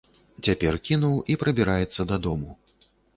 Цяпер 0.45 0.77
кінуў 0.87 1.13
і 1.33 1.35
прабіраецца 1.43 2.07
дадому. 2.13 2.57